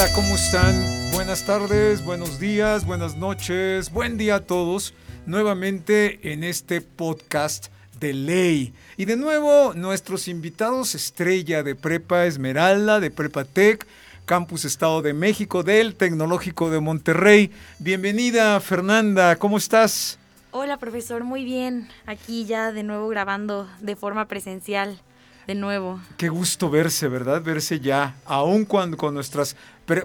[0.00, 1.10] Hola, ¿cómo están?
[1.12, 4.94] Buenas tardes, buenos días, buenas noches, buen día a todos.
[5.26, 7.66] Nuevamente en este podcast
[8.00, 8.72] de ley.
[8.96, 13.86] Y de nuevo, nuestros invitados estrella de Prepa Esmeralda, de Prepa Tech,
[14.24, 17.50] Campus Estado de México, del Tecnológico de Monterrey.
[17.78, 20.18] Bienvenida, Fernanda, ¿cómo estás?
[20.50, 21.88] Hola, profesor, muy bien.
[22.06, 24.98] Aquí ya de nuevo grabando de forma presencial
[25.46, 26.00] de nuevo.
[26.16, 27.42] Qué gusto verse, ¿verdad?
[27.42, 29.56] Verse ya, aún cuando con nuestras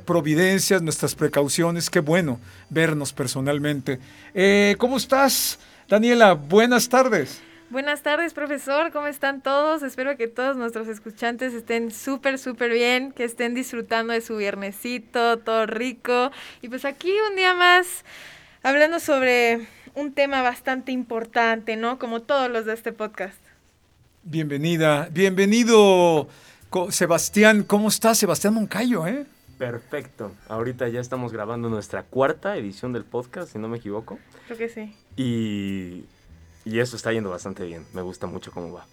[0.05, 2.39] providencias, nuestras precauciones, qué bueno
[2.70, 3.99] vernos personalmente.
[4.34, 6.34] Eh, ¿Cómo estás, Daniela?
[6.34, 7.41] Buenas tardes.
[7.70, 8.91] Buenas tardes, profesor.
[8.91, 9.81] ¿Cómo están todos?
[9.84, 15.39] Espero que todos nuestros escuchantes estén súper, súper bien, que estén disfrutando de su viernesito,
[15.39, 16.31] todo rico.
[16.61, 18.05] Y pues aquí un día más
[18.61, 21.97] hablando sobre un tema bastante importante, ¿no?
[21.97, 23.44] Como todos los de este podcast.
[24.28, 26.28] Bienvenida, bienvenido
[26.90, 27.62] Sebastián.
[27.62, 29.06] ¿Cómo estás, Sebastián Moncayo?
[29.06, 29.28] Eh?
[29.59, 30.31] Perfecto.
[30.50, 34.18] Ahorita ya estamos grabando nuestra cuarta edición del podcast, si no me equivoco.
[34.48, 34.96] Creo que sí.
[35.16, 36.06] Y,
[36.68, 37.86] y eso está yendo bastante bien.
[37.94, 38.88] Me gusta mucho cómo va.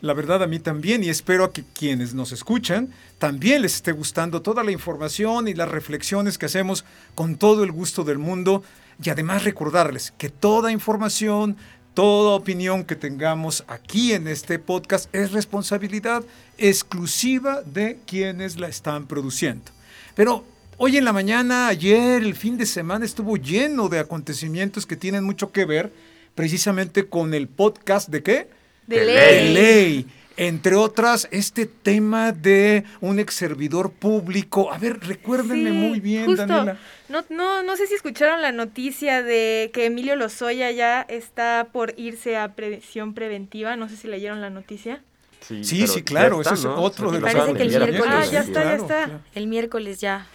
[0.00, 4.40] La verdad a mí también y espero que quienes nos escuchan también les esté gustando
[4.40, 8.62] toda la información y las reflexiones que hacemos con todo el gusto del mundo
[9.02, 11.56] y además recordarles que toda información,
[11.94, 16.22] Toda opinión que tengamos aquí en este podcast es responsabilidad
[16.56, 19.72] exclusiva de quienes la están produciendo.
[20.14, 20.44] Pero
[20.76, 25.24] hoy en la mañana, ayer, el fin de semana estuvo lleno de acontecimientos que tienen
[25.24, 25.92] mucho que ver
[26.34, 28.48] precisamente con el podcast de qué?
[28.86, 29.52] De, ley.
[29.52, 30.06] ley.
[30.38, 34.72] Entre otras, este tema de un ex servidor público.
[34.72, 36.78] A ver, recuérdenme muy bien, Daniela.
[37.08, 41.92] No, no, no sé si escucharon la noticia de que Emilio Lozoya ya está por
[41.96, 43.74] irse a previsión preventiva.
[43.74, 45.02] No sé si leyeron la noticia.
[45.40, 48.04] Sí, sí, claro, ese es otro de los Parece que el miércoles.
[48.06, 49.20] Ah, ya está, ya está.
[49.34, 50.28] El miércoles ya.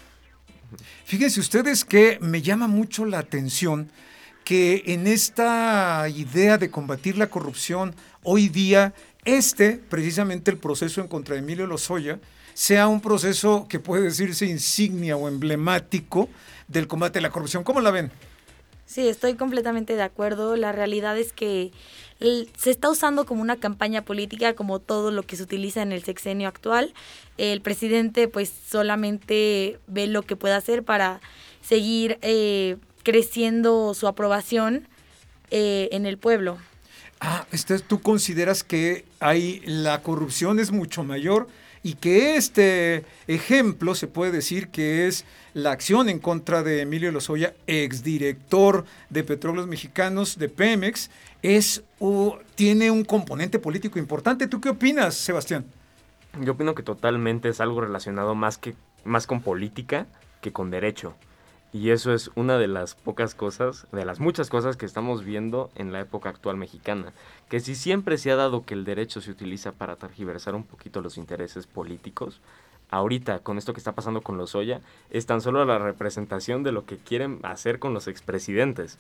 [1.06, 3.90] Fíjense ustedes que me llama mucho la atención
[4.44, 8.94] que en esta idea de combatir la corrupción hoy día
[9.26, 12.20] este, precisamente el proceso en contra de Emilio Lozoya,
[12.54, 16.30] sea un proceso que puede decirse insignia o emblemático
[16.68, 17.64] del combate a la corrupción.
[17.64, 18.12] ¿Cómo la ven?
[18.86, 20.56] Sí, estoy completamente de acuerdo.
[20.56, 21.72] La realidad es que
[22.20, 26.04] se está usando como una campaña política como todo lo que se utiliza en el
[26.04, 26.94] sexenio actual.
[27.38, 31.22] El presidente pues solamente ve lo que puede hacer para
[31.62, 34.88] seguir eh, creciendo su aprobación
[35.50, 36.58] eh, en el pueblo.
[37.26, 41.48] Ah, este, tú consideras que hay, la corrupción es mucho mayor
[41.82, 45.24] y que este ejemplo se puede decir que es
[45.54, 51.12] la acción en contra de Emilio Lozoya, exdirector de Petróleos Mexicanos de Pemex,
[51.44, 51.84] es,
[52.56, 54.48] tiene un componente político importante.
[54.48, 55.64] ¿Tú qué opinas, Sebastián?
[56.42, 58.76] Yo opino que totalmente es algo relacionado más, que,
[59.06, 60.08] más con política
[60.42, 61.16] que con derecho.
[61.74, 65.72] Y eso es una de las pocas cosas, de las muchas cosas que estamos viendo
[65.74, 67.14] en la época actual mexicana.
[67.50, 71.02] Que si siempre se ha dado que el derecho se utiliza para tergiversar un poquito
[71.02, 72.42] los intereses políticos,
[72.92, 76.86] ahorita con esto que está pasando con Lozoya, es tan solo la representación de lo
[76.86, 79.00] que quieren hacer con los expresidentes.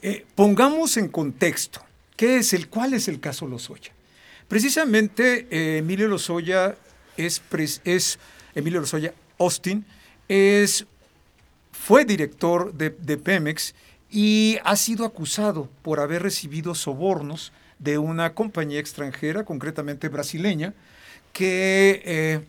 [0.00, 1.82] Eh, pongamos en contexto,
[2.16, 3.92] ¿qué es el, ¿cuál es el caso Lozoya?
[4.46, 6.76] Precisamente eh, Emilio Lozoya
[7.16, 7.42] es,
[7.84, 8.20] es
[8.54, 9.84] Emilio Lozoya Austin,
[10.28, 10.86] es
[11.90, 13.74] fue director de, Pemex
[14.08, 20.72] y ha sido acusado por haber recibido sobornos de una compañía extranjera, concretamente brasileña,
[21.32, 22.40] que eh,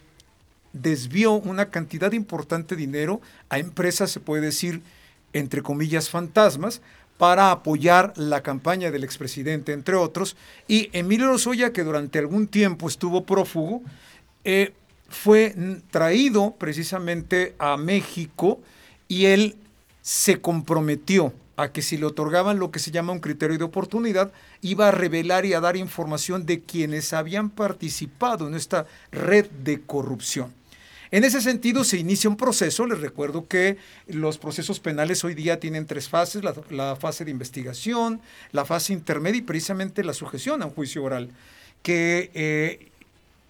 [0.74, 3.20] desvió una cantidad importante de dinero
[3.50, 4.84] a empresas, se puede decir,
[5.34, 6.84] entre comillas, fantasmas,
[7.18, 10.36] para apoyar la campaña del expresidente, entre otros.
[10.68, 13.82] Y Emilio Lozoya, que durante algún tiempo estuvo prófugo,
[14.44, 14.76] eh,
[15.10, 15.56] fue
[15.90, 18.60] traído precisamente a México
[19.12, 19.58] y él
[20.02, 24.32] se comprometió a que si le otorgaban lo que se llama un criterio de oportunidad,
[24.62, 29.82] iba a revelar y a dar información de quienes habían participado en esta red de
[29.82, 30.54] corrupción.
[31.12, 33.76] En ese sentido se inicia un proceso, les recuerdo que
[34.08, 38.22] los procesos penales hoy día tienen tres fases, la, fase de investigación,
[38.54, 41.32] la fase intermedia y precisamente la sujeción a un juicio oral,
[41.84, 42.92] que eh,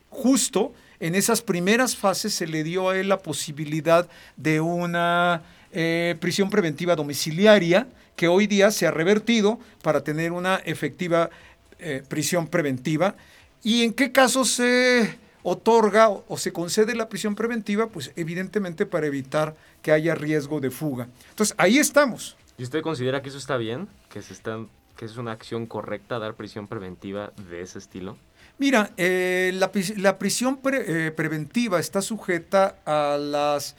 [0.10, 4.08] justo en esas primeras fases se le dio a él la posibilidad
[4.38, 10.58] de una eh, prisión preventiva domiciliaria que hoy día se ha revertido para tener una
[10.58, 11.32] efectiva
[11.80, 13.16] eh, prisión preventiva.
[13.64, 17.88] ¿Y en qué casos se otorga o se concede la prisión preventiva?
[17.88, 21.08] Pues evidentemente para evitar que haya riesgo de fuga.
[21.32, 22.38] Entonces ahí estamos.
[22.60, 23.88] ¿Y usted considera que eso está bien?
[24.10, 28.18] ¿Que, se están, que es una acción correcta dar prisión preventiva de ese estilo?
[28.58, 29.72] Mira, eh, la,
[30.20, 33.76] prisión eh, preventiva está sujeta a las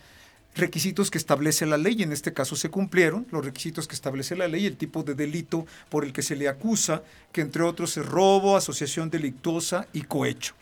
[0.54, 4.48] requisitos que establece la ley, en este caso se cumplieron los requisitos que establece la
[4.48, 7.02] ley, el tipo de delito por el que se le acusa,
[7.32, 10.54] que entre otros es robo, asociación delictuosa y cohecho.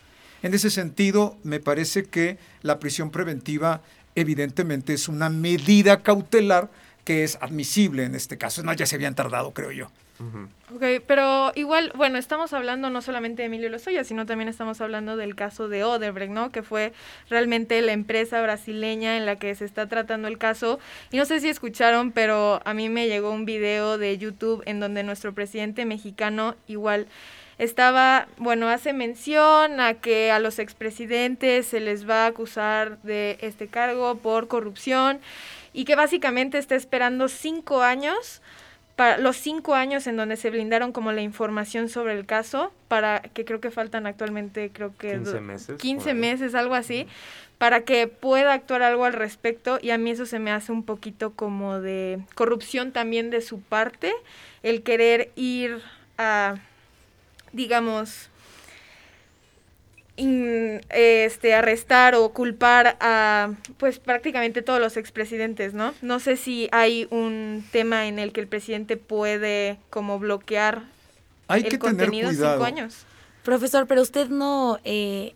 [0.43, 3.81] En ese sentido, me parece que la prisión preventiva
[4.15, 6.69] evidentemente es una medida cautelar
[7.03, 8.63] que es admisible en este caso.
[8.63, 9.91] No, ya se habían tardado, creo yo.
[10.75, 15.17] Ok, pero igual, bueno, estamos hablando no solamente de Emilio Lozoya, sino también estamos hablando
[15.17, 16.51] del caso de Odebrecht, ¿no?
[16.51, 16.93] Que fue
[17.29, 20.79] realmente la empresa brasileña en la que se está tratando el caso.
[21.11, 24.79] Y no sé si escucharon, pero a mí me llegó un video de YouTube en
[24.79, 27.07] donde nuestro presidente mexicano igual
[27.57, 33.37] estaba, bueno, hace mención a que a los expresidentes se les va a acusar de
[33.41, 35.19] este cargo por corrupción
[35.73, 38.41] y que básicamente está esperando cinco años
[38.95, 43.21] para los cinco años en donde se blindaron como la información sobre el caso, para
[43.21, 45.77] que creo que faltan actualmente, creo que 15 meses.
[45.79, 47.07] 15 meses, algo así,
[47.57, 50.83] para que pueda actuar algo al respecto y a mí eso se me hace un
[50.83, 54.13] poquito como de corrupción también de su parte,
[54.63, 55.81] el querer ir
[56.17, 56.55] a,
[57.53, 58.30] digamos,
[60.17, 65.93] este, arrestar o culpar a pues prácticamente todos los expresidentes, ¿no?
[66.01, 70.83] No sé si hay un tema en el que el presidente puede como bloquear
[71.47, 72.55] hay el que contenido tener cuidado.
[72.55, 73.05] cinco años.
[73.43, 75.33] Profesor, pero usted no eh,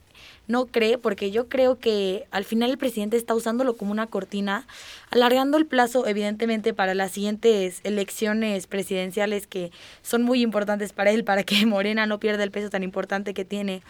[0.47, 4.67] no cree, porque yo creo que al final el presidente está usándolo como una cortina,
[5.09, 9.71] alargando el plazo, evidentemente, para las siguientes elecciones presidenciales que
[10.01, 13.45] son muy importantes para él, para que Morena no pierda el peso tan importante que
[13.45, 13.81] tiene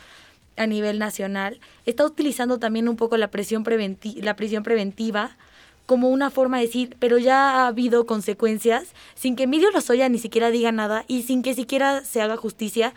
[0.57, 5.37] a nivel nacional, está utilizando también un poco la, presión preventi la prisión preventiva
[5.85, 10.17] como una forma de decir, pero ya ha habido consecuencias, sin que Emilio Lozoya ni
[10.17, 12.93] siquiera diga nada y sin que siquiera se haga justicia.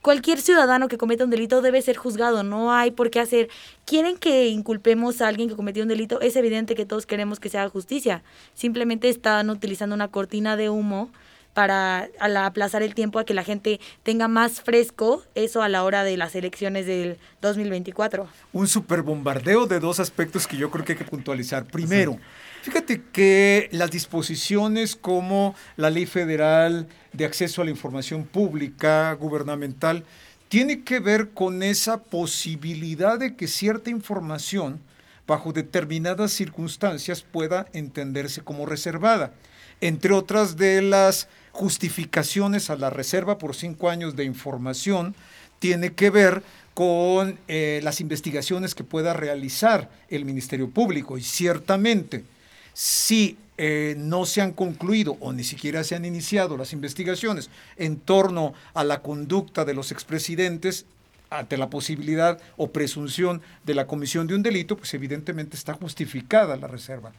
[0.00, 3.48] Cualquier ciudadano que cometa un delito debe ser juzgado, no hay por qué hacer.
[3.84, 7.50] Quieren que inculpemos a alguien que cometió un delito, es evidente que todos queremos que
[7.50, 8.22] se haga justicia.
[8.54, 11.10] Simplemente están utilizando una cortina de humo
[11.54, 12.08] para
[12.44, 16.16] aplazar el tiempo a que la gente tenga más fresco eso a la hora de
[16.16, 18.28] las elecciones del 2024.
[18.52, 21.64] Un superbombardeo de dos aspectos que yo creo que hay que puntualizar.
[21.64, 22.18] Primero,
[22.62, 30.04] fíjate que las disposiciones como la Ley Federal de Acceso a la Información Pública Gubernamental
[30.48, 34.80] tiene que ver con esa posibilidad de que cierta información
[35.26, 39.32] bajo determinadas circunstancias pueda entenderse como reservada.
[39.80, 45.14] Entre otras de las justificaciones a la reserva por cinco años de información
[45.58, 46.42] tiene que ver
[46.74, 51.18] con eh, las investigaciones que pueda realizar el Ministerio Público.
[51.18, 52.24] Y ciertamente,
[52.72, 57.96] si eh, no se han concluido o ni siquiera se han iniciado las investigaciones en
[57.96, 60.86] torno a la conducta de los expresidentes,
[61.30, 66.56] ante la posibilidad o presunción de la comisión de un delito, pues evidentemente está justificada
[66.56, 67.12] la reserva.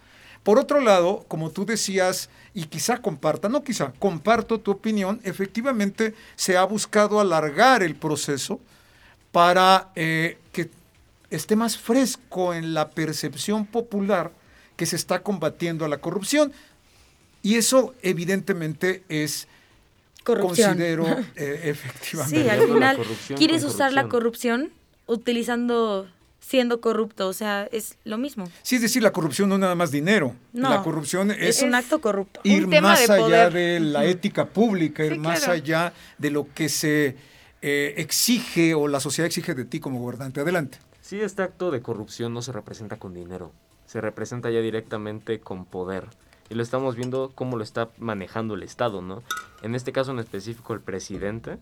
[0.43, 6.13] Por otro lado, como tú decías, y quizá comparta, no quizá, comparto tu opinión, efectivamente
[6.35, 8.59] se ha buscado alargar el proceso
[9.31, 10.69] para eh, que
[11.29, 14.31] esté más fresco en la percepción popular
[14.75, 16.53] que se está combatiendo a la corrupción.
[17.41, 19.47] Y eso evidentemente es,
[20.23, 20.69] corrupción.
[20.69, 22.43] considero, eh, efectivamente.
[22.43, 22.97] Sí, al final,
[23.35, 24.71] ¿quieres usar la corrupción
[25.05, 26.07] utilizando
[26.39, 28.49] siendo corrupto, o sea, es lo mismo.
[28.63, 30.35] Sí, es decir, la corrupción no es nada más dinero.
[30.53, 32.39] No, la corrupción es, es un acto corrupto.
[32.43, 37.15] Ir más allá de la ética pública, ir más allá de lo que se
[37.61, 40.41] eh, exige o la sociedad exige de ti como gobernante.
[40.41, 40.79] Adelante.
[41.01, 43.51] Sí, este acto de corrupción no se representa con dinero,
[43.85, 46.07] se representa ya directamente con poder.
[46.49, 49.21] Y lo estamos viendo cómo lo está manejando el Estado, ¿no?
[49.61, 51.57] En este caso en específico el presidente,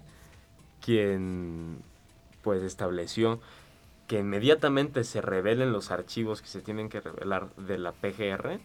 [0.82, 1.80] quien
[2.42, 3.42] pues estableció
[4.08, 8.60] que inmediatamente se revelen los archivos que se tienen que revelar de la PGR,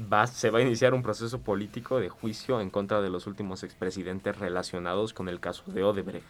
[0.00, 3.62] va, se va a iniciar un proceso político de juicio en contra de los últimos
[3.62, 6.24] expresidentes relacionados con el caso de Odebrecht.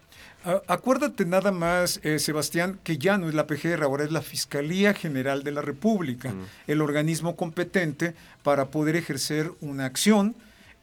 [0.66, 4.94] Acuérdate nada más, eh, Sebastián, que ya no es la PGR, ahora es la Fiscalía
[4.94, 6.46] General de la República, mm.
[6.68, 10.34] el organismo competente para poder ejercer una acción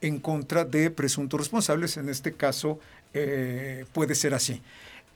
[0.02, 2.78] en contra de presuntos responsables, en este caso
[3.14, 4.60] eh, puede ser así.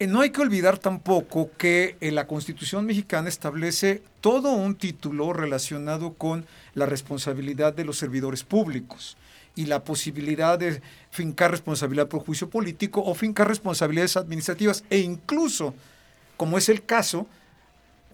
[0.00, 5.34] Eh, no hay que olvidar tampoco que eh, la Constitución mexicana establece todo un título
[5.34, 9.18] relacionado con la responsabilidad de los servidores públicos
[9.54, 10.80] y la posibilidad de
[11.10, 14.84] fincar responsabilidad por juicio político o fincar responsabilidades administrativas.
[14.88, 15.74] E incluso,
[16.38, 17.26] como es el caso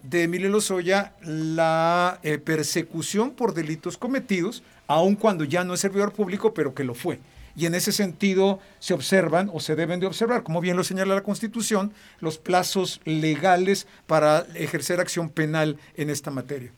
[0.03, 6.11] de Emilio Lozoya, la eh, persecución por delitos cometidos, aun cuando ya no es servidor
[6.11, 7.21] público, pero que lo fue
[7.57, 11.15] y en ese sentido se observan o se deben de observar, como bien lo señala
[11.15, 16.71] la Constitución, los plazos legales para ejercer acción penal en esta materia.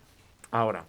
[0.51, 0.85] Ahora,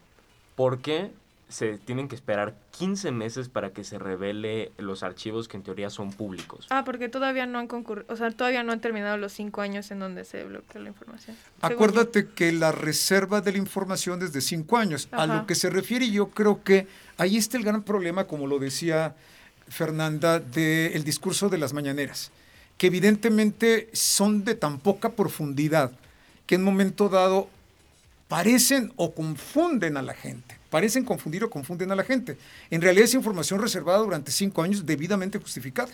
[0.55, 1.11] ¿por qué
[1.49, 5.91] se tienen que esperar 15 meses para que se revele los archivos que en teoría
[5.91, 6.69] son públicos?
[6.71, 9.91] Ah, porque todavía no han concurrido, o sea, todavía no han terminado los cinco años
[9.91, 11.37] en donde se bloquea la información.
[11.37, 11.67] yo.
[11.67, 15.09] Acuérdate que la reserva de la información es de cinco años.
[15.11, 16.87] A lo que se refiere, yo creo que
[17.19, 19.17] ahí está el gran problema, como lo decía
[19.71, 22.31] Fernanda, del discurso de las mañaneras,
[22.77, 25.93] que evidentemente son de tan poca profundidad
[26.47, 27.49] que en momento dado
[28.29, 30.57] parecen o confunden a la gente.
[30.71, 32.37] Parecen confundir o confunden a la gente.
[32.71, 35.91] En realidad es información reservada durante cinco años debidamente justificada.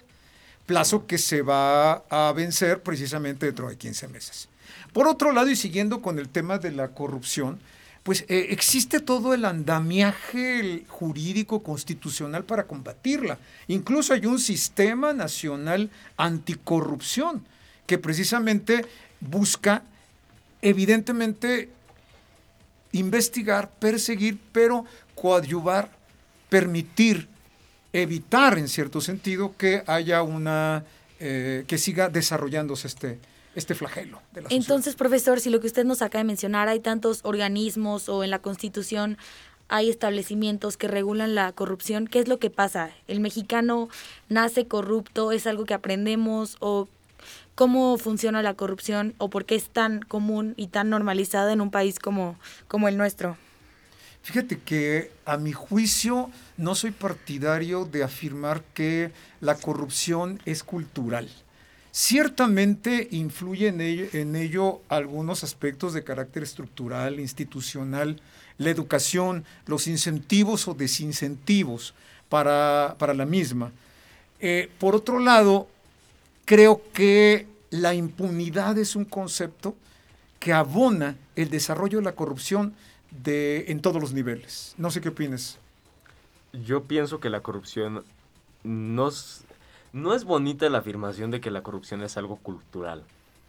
[0.66, 4.48] Plazo que se va a vencer precisamente dentro de 15 meses.
[4.92, 7.58] Por otro lado, y siguiendo con el tema de la corrupción,
[8.06, 13.36] pues eh, existe todo el andamiaje jurídico constitucional para combatirla.
[13.66, 17.44] Incluso hay un sistema nacional anticorrupción
[17.84, 18.86] que precisamente
[19.18, 19.82] busca,
[20.62, 21.68] evidentemente,
[22.92, 24.84] investigar, perseguir, pero
[25.16, 25.90] coadyuvar,
[26.48, 27.26] permitir,
[27.92, 30.84] evitar en cierto sentido que haya una,
[31.18, 33.18] eh, que siga desarrollándose este,
[33.56, 34.64] este flagelo de la sociedad.
[34.64, 38.30] Entonces, profesor, si lo que usted nos acaba de mencionar, hay tantos organismos o en
[38.30, 39.18] la Constitución
[39.68, 42.90] hay establecimientos que regulan la corrupción, ¿qué es lo que pasa?
[43.08, 43.88] ¿El mexicano
[44.28, 45.32] nace corrupto?
[45.32, 46.56] ¿Es algo que aprendemos?
[46.60, 46.88] ¿O
[47.54, 49.14] cómo funciona la corrupción?
[49.18, 52.96] ¿O por qué es tan común y tan normalizada en un país como, como el
[52.96, 53.36] nuestro?
[54.22, 61.28] Fíjate que a mi juicio no soy partidario de afirmar que la corrupción es cultural.
[61.98, 68.20] Ciertamente influye en ello, algunos aspectos de carácter estructural, institucional,
[68.58, 71.94] la educación, los incentivos o desincentivos
[72.28, 73.72] para, para la misma.
[74.40, 75.68] Eh, por otro lado,
[76.44, 79.74] creo que la impunidad es un concepto
[80.38, 82.74] que abona el desarrollo de la corrupción
[83.24, 84.74] de, en todos los niveles.
[84.76, 85.56] No sé qué opinas.
[86.52, 88.04] Yo pienso que la corrupción
[88.64, 89.10] no
[89.96, 93.02] no es bonita la afirmación de que la corrupción es algo cultural,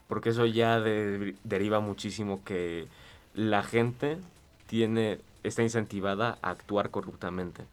[0.08, 2.88] porque eso ya de- deriva muchísimo que
[3.34, 4.18] la gente
[4.66, 7.66] tiene está incentivada a actuar corruptamente,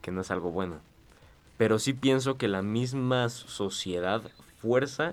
[0.00, 0.76] que no es algo bueno.
[1.58, 4.22] Pero sí pienso que la misma sociedad
[4.62, 5.12] fuerza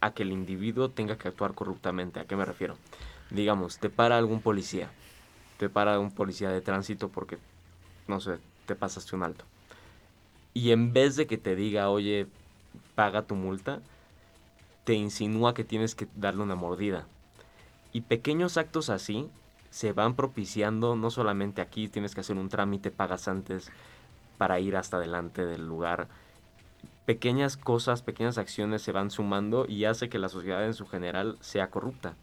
[0.00, 2.20] a que el individuo tenga que actuar corruptamente.
[2.20, 2.76] ¿A qué me refiero?
[3.30, 4.88] Digamos, te para algún policía,
[5.58, 7.38] te para un policía de tránsito porque,
[8.06, 9.44] no sé, te pasaste un alto.
[10.56, 12.28] Y en vez de que te diga, oye,
[12.94, 13.82] paga tu multa,
[14.84, 17.06] te insinúa que tienes que darle una mordida.
[17.92, 19.28] Y pequeños actos así
[19.68, 23.70] se van propiciando, no solamente aquí tienes que hacer un trámite, pagas antes
[24.38, 26.08] para ir hasta adelante del lugar.
[27.04, 31.36] Pequeñas cosas, pequeñas acciones se van sumando y hace que la sociedad en su general
[31.42, 32.14] sea corrupta.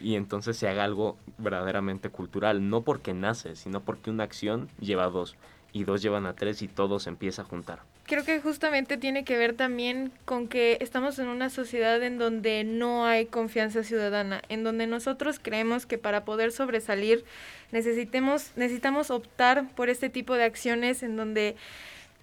[0.00, 5.08] Y entonces se haga algo verdaderamente cultural, no porque nace, sino porque una acción lleva
[5.08, 5.34] dos
[5.72, 7.80] y dos llevan a tres y todo se empieza a juntar.
[8.04, 12.64] Creo que justamente tiene que ver también con que estamos en una sociedad en donde
[12.64, 17.24] no hay confianza ciudadana, en donde nosotros creemos que para poder sobresalir
[17.72, 21.56] necesitemos, necesitamos optar por este tipo de acciones en donde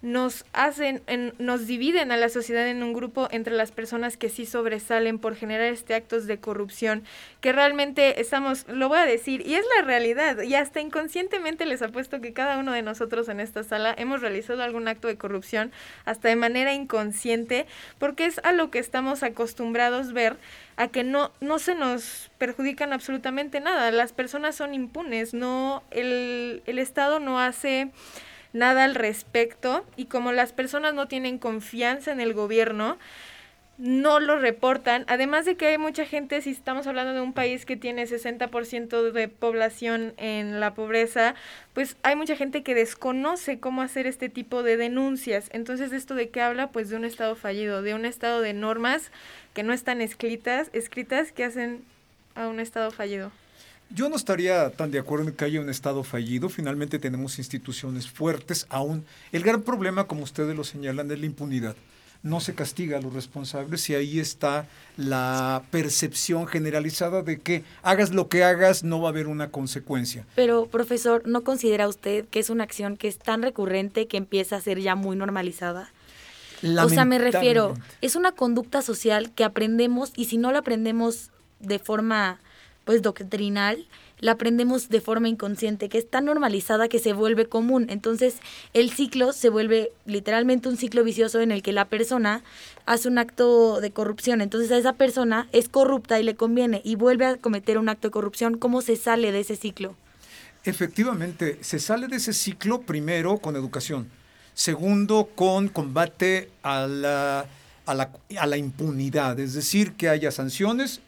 [0.03, 4.27] nos hacen, en- nos dividen a la sociedad en un grupo entre las personas que
[4.27, 7.03] sí sobresalen por generar este actos de corrupción,
[7.39, 11.81] que realmente estamos, lo voy a decir, y es la realidad, y hasta inconscientemente les
[11.81, 15.71] apuesto que cada uno de nosotros en esta sala hemos realizado algún acto de corrupción,
[16.03, 17.65] hasta de manera inconsciente,
[17.97, 20.35] porque es a lo que estamos acostumbrados ver,
[20.75, 26.61] a que no, no se nos perjudican absolutamente nada, las personas son impunes, no, el,
[26.65, 27.89] el Estado no hace
[28.53, 32.97] nada al respecto y como las personas no tienen confianza en el gobierno,
[33.77, 35.03] no lo reportan.
[35.07, 39.11] Además de que hay mucha gente, si estamos hablando de un país que tiene 60%
[39.11, 41.33] de población en la pobreza,
[41.73, 45.49] pues hay mucha gente que desconoce cómo hacer este tipo de denuncias.
[45.51, 46.69] Entonces, ¿esto de qué habla?
[46.71, 49.11] Pues de un Estado fallido, de un Estado de normas
[49.53, 51.83] que no están escritas, escritas que hacen
[52.35, 53.31] a un Estado fallido.
[53.89, 56.49] Yo no estaría tan de acuerdo en que haya un Estado fallido.
[56.49, 59.05] Finalmente tenemos instituciones fuertes aún.
[59.31, 61.75] El gran problema, como ustedes lo señalan, es la impunidad.
[62.23, 68.13] No se castiga a los responsables y ahí está la percepción generalizada de que hagas
[68.13, 70.25] lo que hagas, no va a haber una consecuencia.
[70.33, 74.55] Pero, profesor, ¿no considera usted que es una acción que es tan recurrente que empieza
[74.55, 75.91] a ser ya muy normalizada?
[76.81, 81.29] O sea, me refiero, es una conducta social que aprendemos y si no la aprendemos
[81.59, 82.39] de forma
[82.85, 83.85] pues doctrinal,
[84.19, 87.87] la aprendemos de forma inconsciente, que es tan normalizada que se vuelve común.
[87.89, 88.35] Entonces,
[88.73, 92.41] el ciclo se vuelve literalmente un ciclo vicioso en el que la persona
[92.85, 94.41] hace un acto de corrupción.
[94.41, 98.07] Entonces, a esa persona es corrupta y le conviene y vuelve a cometer un acto
[98.07, 98.57] de corrupción.
[98.57, 99.95] ¿Cómo se sale de ese ciclo?
[100.63, 104.09] Efectivamente, se sale de ese ciclo primero con educación,
[104.53, 107.45] segundo con combate a la,
[107.85, 108.09] a la,
[108.39, 111.01] a la impunidad, es decir, que haya sanciones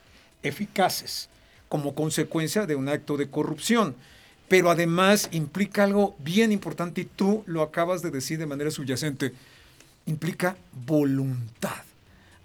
[0.44, 1.30] eficaces
[1.76, 3.96] como consecuencia de un acto de corrupción.
[4.48, 9.34] Pero además implica algo bien importante y tú lo acabas de decir de manera subyacente,
[10.06, 10.56] implica
[10.86, 11.84] voluntad.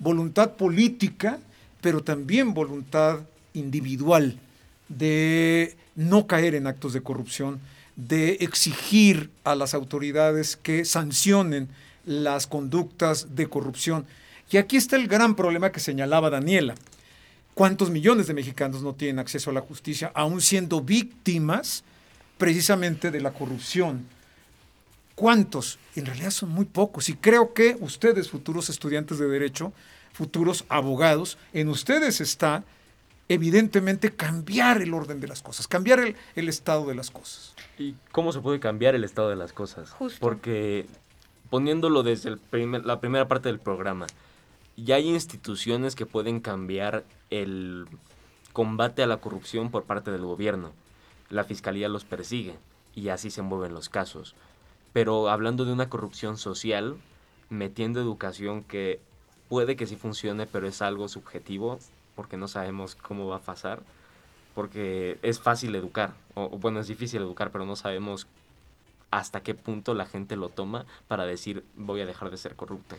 [0.00, 1.38] Voluntad política,
[1.80, 3.20] pero también voluntad
[3.54, 4.37] individual
[4.88, 7.60] de no caer en actos de corrupción,
[7.94, 11.68] de exigir a las autoridades que sancionen
[12.04, 14.06] las conductas de corrupción.
[14.50, 16.75] Y aquí está el gran problema que señalaba Daniela.
[17.54, 21.85] ¿Cuántos millones de mexicanos no tienen acceso a la justicia, aún siendo víctimas
[22.38, 24.07] precisamente de la corrupción?
[25.14, 25.78] ¿Cuántos?
[25.97, 27.09] En realidad son muy pocos.
[27.11, 29.73] Y creo que ustedes, futuros estudiantes de derecho,
[30.12, 32.64] futuros abogados, en ustedes está
[33.28, 37.54] evidentemente cambiar el orden de las cosas, cambiar el, el estado de las cosas.
[37.78, 39.90] ¿Y cómo se puede cambiar el estado de las cosas?
[39.90, 40.19] Justo.
[40.21, 40.87] Porque
[41.50, 44.07] poniéndolo desde el primer- la primera parte del programa,
[44.77, 47.87] ya hay instituciones que pueden cambiar el
[48.53, 50.73] combate a la corrupción por parte del gobierno.
[51.29, 52.57] La fiscalía los persigue
[52.95, 54.35] y así se mueven los casos.
[54.93, 56.97] Pero hablando de una corrupción social,
[57.49, 59.00] metiendo educación que
[59.49, 61.79] puede que sí funcione, pero es algo subjetivo
[62.17, 63.83] porque no sabemos cómo va a pasar,
[64.55, 68.27] porque es fácil educar, o bueno, es difícil educar, pero no sabemos
[69.11, 72.97] hasta qué punto la gente lo toma para decir voy a dejar de ser corrupto.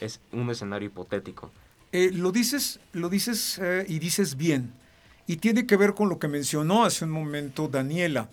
[0.00, 1.50] Es un escenario hipotético.
[1.92, 4.72] Eh, lo dices, lo dices eh, y dices bien.
[5.26, 8.28] Y tiene que ver con lo que mencionó hace un momento Daniela.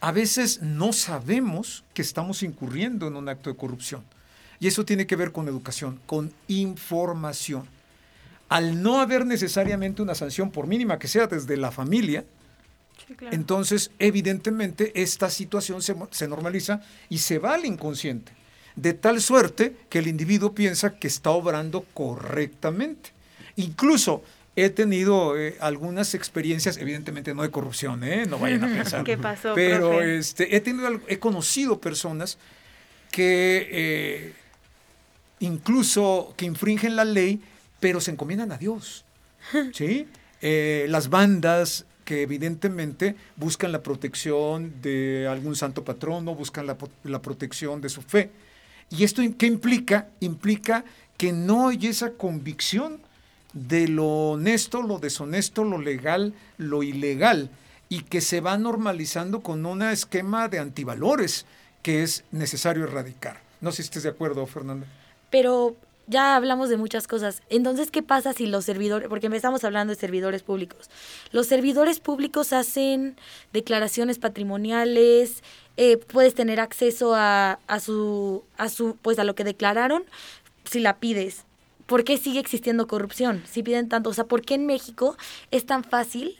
[0.00, 4.02] A veces no sabemos que estamos incurriendo en un acto de corrupción.
[4.60, 7.66] Y eso tiene que ver con educación, con información.
[8.48, 12.24] Al no haber necesariamente una sanción, por mínima que sea desde la familia,
[13.06, 13.34] Sí, claro.
[13.34, 18.32] entonces evidentemente esta situación se, se normaliza y se va al inconsciente.
[18.76, 23.10] De tal suerte que el individuo piensa que está obrando correctamente.
[23.56, 24.22] Incluso
[24.56, 28.26] he tenido eh, algunas experiencias, evidentemente no de corrupción, ¿eh?
[28.26, 29.04] no vayan a pensar.
[29.04, 30.18] ¿Qué pasó, Pero profe?
[30.18, 32.38] este, he, tenido, he conocido personas
[33.10, 34.32] que eh,
[35.40, 37.40] incluso que infringen la ley,
[37.80, 39.04] pero se encomiendan a Dios.
[39.72, 40.08] ¿sí?
[40.40, 47.22] Eh, las bandas que evidentemente buscan la protección de algún santo patrono, buscan la, la
[47.22, 48.30] protección de su fe.
[48.90, 50.08] ¿Y esto qué implica?
[50.20, 50.84] Implica
[51.16, 53.00] que no hay esa convicción
[53.52, 57.50] de lo honesto, lo deshonesto, lo legal, lo ilegal,
[57.88, 61.46] y que se va normalizando con un esquema de antivalores
[61.82, 63.40] que es necesario erradicar.
[63.60, 64.86] No sé si estés de acuerdo, Fernanda.
[65.30, 67.42] Pero ya hablamos de muchas cosas.
[67.48, 70.90] Entonces, ¿qué pasa si los servidores, porque empezamos hablando de servidores públicos,
[71.32, 73.16] los servidores públicos hacen
[73.52, 75.42] declaraciones patrimoniales,
[75.76, 80.04] eh, puedes tener acceso a, a su, a su, pues a lo que declararon
[80.64, 81.44] si la pides.
[81.86, 83.42] ¿Por qué sigue existiendo corrupción?
[83.50, 85.16] Si piden tanto, o sea, ¿por qué en México
[85.50, 86.38] es tan fácil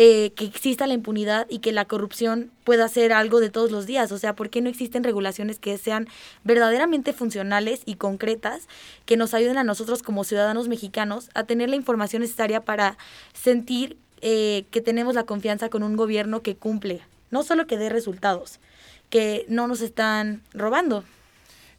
[0.00, 3.84] eh, que exista la impunidad y que la corrupción pueda ser algo de todos los
[3.84, 4.12] días.
[4.12, 6.06] O sea, ¿por qué no existen regulaciones que sean
[6.44, 8.68] verdaderamente funcionales y concretas
[9.06, 12.96] que nos ayuden a nosotros como ciudadanos mexicanos a tener la información necesaria para
[13.32, 17.00] sentir eh, que tenemos la confianza con un gobierno que cumple,
[17.32, 18.60] no solo que dé resultados,
[19.10, 21.02] que no nos están robando?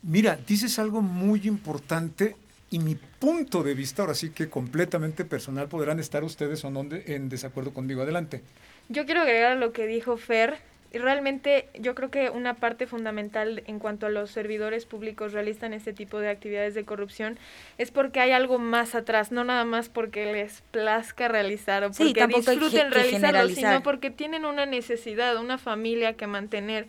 [0.01, 2.35] Mira, dices algo muy importante
[2.69, 6.83] y mi punto de vista, ahora sí que completamente personal, podrán estar ustedes o no
[6.83, 8.01] de- en desacuerdo conmigo.
[8.03, 8.41] Adelante.
[8.89, 10.57] Yo quiero agregar a lo que dijo Fer.
[10.91, 15.71] Y realmente yo creo que una parte fundamental en cuanto a los servidores públicos realizan
[15.71, 17.37] este tipo de actividades de corrupción
[17.77, 22.25] es porque hay algo más atrás, no nada más porque les plazca realizar o porque
[22.25, 26.87] disfruten realizarlo, sino porque tienen una necesidad, una familia que mantener,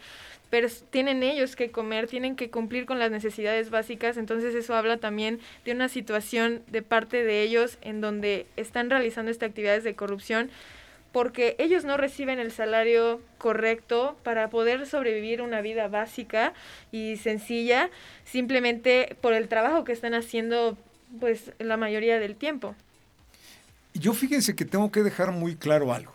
[0.51, 4.99] pero tienen ellos que comer, tienen que cumplir con las necesidades básicas, entonces eso habla
[4.99, 9.95] también de una situación de parte de ellos en donde están realizando estas actividades de
[9.95, 10.51] corrupción
[11.13, 16.53] porque ellos no reciben el salario correcto para poder sobrevivir una vida básica
[16.93, 17.91] y sencilla
[18.25, 20.77] simplemente por el trabajo que están haciendo
[21.19, 22.75] pues la mayoría del tiempo.
[23.95, 26.13] Yo fíjense que tengo que dejar muy claro algo.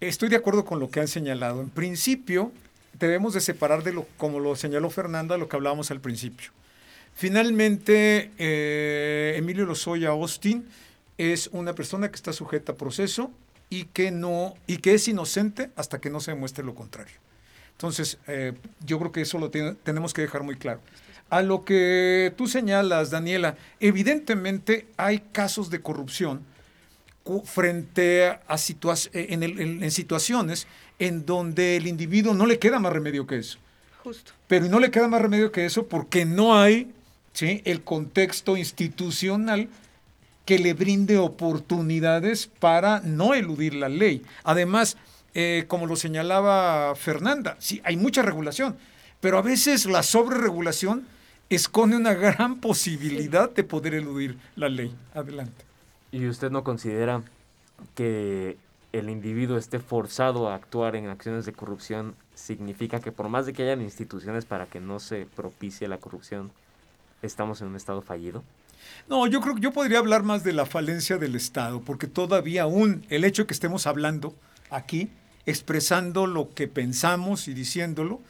[0.00, 1.60] Estoy de acuerdo con lo que han señalado.
[1.60, 2.52] En principio,
[2.98, 6.50] debemos de separar de lo, como lo señaló Fernanda, lo que hablábamos al principio.
[7.14, 10.66] Finalmente, eh, Emilio Lozoya Austin
[11.16, 13.32] es una persona que está sujeta a proceso
[13.70, 17.16] y que no y que es inocente hasta que no se demuestre lo contrario.
[17.72, 20.80] Entonces, eh, yo creo que eso lo tenemos que dejar muy claro.
[21.30, 26.44] A lo que tú señalas, Daniela, evidentemente hay casos de corrupción
[27.44, 28.56] frente a
[29.12, 29.42] en,
[29.82, 30.66] en situaciones
[30.98, 33.58] en donde el individuo no le queda más remedio que eso.
[34.02, 34.32] Justo.
[34.46, 36.92] Pero no le queda más remedio que eso porque no hay
[37.32, 37.62] ¿sí?
[37.64, 39.68] el contexto institucional
[40.44, 44.22] que le brinde oportunidades para no eludir la ley.
[44.44, 44.96] Además,
[45.34, 48.76] eh, como lo señalaba Fernanda, sí, hay mucha regulación,
[49.20, 51.06] pero a veces la sobreregulación
[51.50, 54.94] esconde una gran posibilidad de poder eludir la ley.
[55.12, 55.67] Adelante.
[56.10, 57.22] ¿Y usted no considera
[57.94, 58.56] que
[58.92, 63.52] el individuo esté forzado a actuar en acciones de corrupción significa que por más de
[63.52, 66.50] que hayan instituciones para que no se propicie la corrupción,
[67.20, 68.42] estamos en un estado fallido?
[69.08, 72.62] No, yo creo que yo podría hablar más de la falencia del Estado, porque todavía
[72.62, 74.34] aún el hecho que estemos hablando
[74.70, 75.10] aquí,
[75.46, 78.20] expresando lo que pensamos y diciéndolo,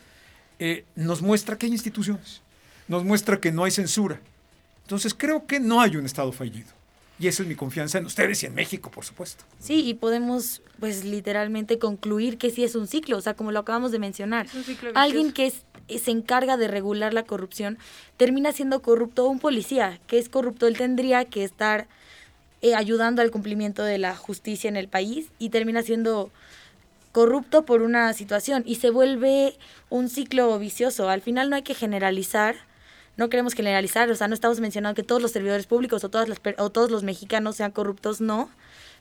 [0.59, 2.43] eh, nos muestra que hay instituciones,
[2.89, 4.21] nos muestra que no hay censura.
[4.83, 6.78] Entonces creo que no hay un Estado fallido.
[7.21, 9.45] Y esa es mi confianza en ustedes y en México, por supuesto.
[9.59, 13.59] Sí, y podemos, pues, literalmente concluir que sí es un ciclo, o sea, como lo
[13.59, 14.47] acabamos de mencionar.
[14.95, 17.79] Alguien que se encarga de regular la corrupción
[18.17, 21.89] termina siendo corrupto un policía, que es corrupto, él tendría que estar
[22.61, 26.31] eh, ayudando al cumplimiento de la justicia en el país y termina siendo
[27.13, 29.57] corrupto por una situación y se vuelve
[29.91, 31.09] un ciclo vicioso.
[31.09, 32.68] Al final no hay que generalizar
[33.19, 36.29] no queremos generalizar, o sea, no estamos mencionando que todos los servidores públicos o, todas
[36.29, 38.49] las, o todos los mexicanos sean corruptos, no,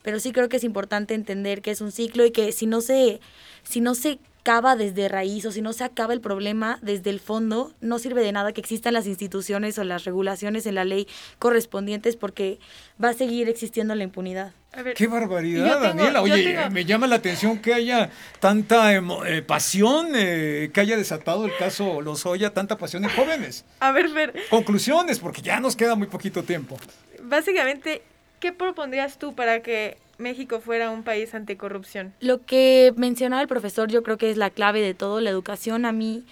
[0.02, 2.82] pero sí creo que es importante entender que es un ciclo y que si no
[2.82, 3.22] se,
[3.64, 7.20] si no se acaba desde raíz o si no se acaba el problema desde el
[7.20, 11.06] fondo, no sirve de nada que existan las instituciones o las regulaciones en la ley
[11.38, 12.58] correspondientes porque
[13.04, 14.54] va a seguir existiendo la impunidad.
[14.96, 16.22] Qué barbaridad, Daniela.
[16.22, 21.52] Oye, me llama la atención que haya tanta eh, pasión, eh, que haya desatado el
[21.58, 23.66] caso Lozoya, tanta pasión en jóvenes.
[23.82, 24.34] A ver, ver.
[24.50, 26.78] Conclusiones, porque ya nos queda muy poquito tiempo.
[27.22, 28.02] Básicamente,
[28.40, 32.14] ¿qué propondrías tú para que México fuera un país anticorrupción?
[32.20, 35.22] Lo que mencionaba el profesor, yo creo que es la clave de todo.
[35.22, 36.26] La educación a mí,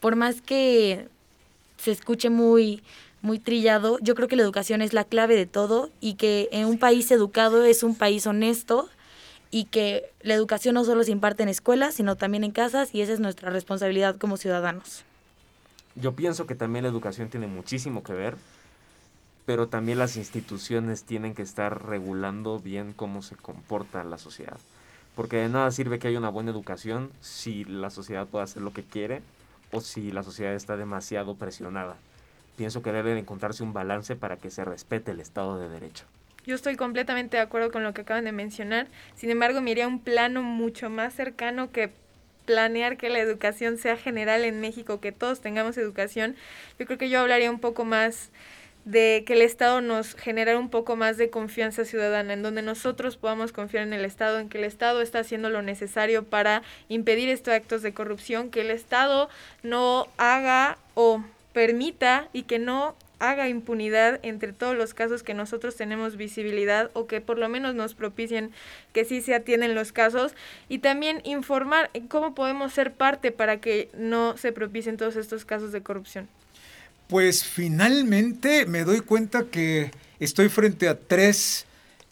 [0.00, 1.06] por más que
[1.76, 2.82] se escuche muy
[3.20, 6.66] muy trillado, yo creo que la educación es la clave de todo y que en
[6.66, 8.88] un país educado es un país honesto
[9.50, 13.00] y que la educación no solo se imparte en escuelas, sino también en casas y
[13.00, 15.04] esa es nuestra responsabilidad como ciudadanos.
[15.96, 18.36] Yo pienso que también la educación tiene muchísimo que ver,
[19.48, 24.58] pero también las instituciones tienen que estar regulando bien cómo se comporta la sociedad.
[25.16, 28.74] Porque de nada sirve que haya una buena educación si la sociedad puede hacer lo
[28.74, 29.22] que quiere
[29.72, 31.96] o si la sociedad está demasiado presionada
[32.58, 36.04] pienso que debe encontrarse un balance para que se respete el Estado de Derecho.
[36.44, 38.88] Yo estoy completamente de acuerdo con lo que acaban de mencionar.
[39.16, 41.90] Sin embargo, me iría a un plano mucho más cercano que
[42.46, 46.34] planear que la educación sea general en México, que todos tengamos educación.
[46.80, 48.30] Yo creo que yo hablaría un poco más
[48.90, 53.18] de que el Estado nos genere un poco más de confianza ciudadana, en donde nosotros
[53.18, 57.28] podamos confiar en el Estado, en que el Estado está haciendo lo necesario para impedir
[57.28, 59.28] estos actos de corrupción, que el Estado
[59.62, 61.22] no haga o
[61.52, 67.06] permita y que no haga impunidad entre todos los casos que nosotros tenemos visibilidad o
[67.06, 68.52] que por lo menos nos propicien
[68.94, 70.34] que sí se atienden los casos
[70.70, 75.72] y también informar cómo podemos ser parte para que no se propicien todos estos casos
[75.72, 76.26] de corrupción.
[77.08, 79.90] Pues finalmente me doy cuenta que
[80.20, 81.64] estoy frente a tres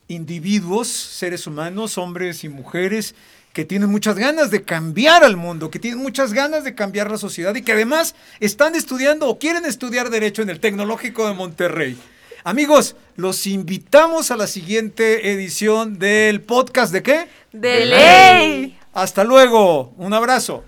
[0.09, 3.15] individuos, seres humanos, hombres y mujeres,
[3.53, 7.19] que tienen muchas ganas de cambiar al mundo, que tienen muchas ganas de cambiar la
[7.19, 11.99] sociedad y que además están estudiando o quieren estudiar derecho en el Tecnológico de Monterrey.
[12.45, 17.29] Amigos, los invitamos a la siguiente edición del podcast de qué?
[17.53, 18.79] De ley.
[18.95, 20.65] Hasta luego, un abrazo.